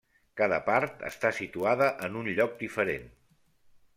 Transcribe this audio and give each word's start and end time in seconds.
Cada 0.39 0.57
part 0.69 1.03
està 1.09 1.31
situada 1.41 1.91
en 2.07 2.17
un 2.23 2.31
lloc 2.39 2.57
diferent. 2.65 3.05